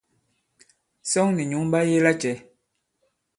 [1.09, 2.35] Sᴐŋ nì nyǔŋ ɓa yege lacɛ̄?